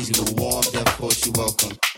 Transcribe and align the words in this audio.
easy 0.00 0.14
to 0.14 0.34
warm, 0.34 0.62
therefore 0.72 1.10
she 1.10 1.30
welcome. 1.36 1.89